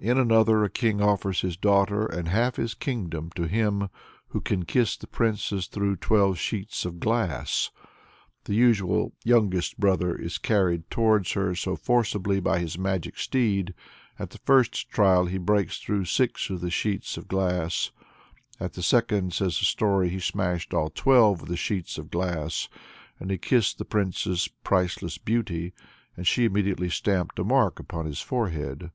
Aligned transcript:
In 0.00 0.18
another, 0.18 0.64
a 0.64 0.68
king 0.70 1.00
offers 1.00 1.42
his 1.42 1.56
daughter 1.56 2.04
and 2.04 2.26
half 2.26 2.56
his 2.56 2.74
kingdom 2.74 3.30
to 3.36 3.44
him 3.46 3.90
"who 4.30 4.40
can 4.40 4.64
kiss 4.64 4.96
the 4.96 5.06
princess 5.06 5.68
through 5.68 5.98
twelve 5.98 6.36
sheets 6.36 6.84
of 6.84 6.98
glass." 6.98 7.70
The 8.46 8.54
usual 8.56 9.12
youngest 9.24 9.78
brother 9.78 10.16
is 10.16 10.36
carried 10.36 10.90
towards 10.90 11.30
her 11.34 11.54
so 11.54 11.76
forcibly 11.76 12.40
by 12.40 12.58
his 12.58 12.76
magic 12.76 13.16
steed 13.20 13.72
that, 14.18 14.24
at 14.24 14.30
the 14.30 14.38
first 14.38 14.90
trial, 14.90 15.26
he 15.26 15.38
breaks 15.38 15.78
through 15.78 16.06
six 16.06 16.50
of 16.50 16.60
the 16.60 16.72
sheets 16.72 17.16
of 17.16 17.28
glass; 17.28 17.92
at 18.58 18.72
the 18.72 18.82
second, 18.82 19.32
says 19.32 19.60
the 19.60 19.64
story, 19.64 20.08
"he 20.08 20.18
smashed 20.18 20.74
all 20.74 20.90
twelve 20.90 21.42
of 21.42 21.48
the 21.48 21.56
sheets 21.56 21.98
of 21.98 22.10
glass, 22.10 22.68
and 23.20 23.30
he 23.30 23.38
kissed 23.38 23.78
the 23.78 23.84
Princess 23.84 24.48
Priceless 24.64 25.18
Beauty, 25.18 25.72
and 26.16 26.26
she 26.26 26.44
immediately 26.46 26.90
stamped 26.90 27.38
a 27.38 27.44
mark 27.44 27.78
upon 27.78 28.06
his 28.06 28.20
forehead." 28.20 28.90